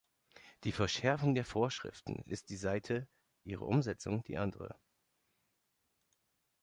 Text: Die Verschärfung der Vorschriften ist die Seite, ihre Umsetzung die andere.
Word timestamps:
Die 0.63 0.71
Verschärfung 0.71 1.35
der 1.35 1.45
Vorschriften 1.45 2.23
ist 2.25 2.49
die 2.49 2.57
Seite, 2.57 3.07
ihre 3.43 3.65
Umsetzung 3.65 4.23
die 4.23 4.35
andere. 4.39 4.73